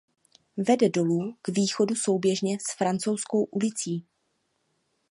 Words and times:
Vede 0.57 0.89
dolů 0.89 1.35
k 1.41 1.49
východu 1.49 1.95
souběžně 1.95 2.57
s 2.59 2.75
Francouzskou 2.77 3.43
ulicí. 3.43 4.05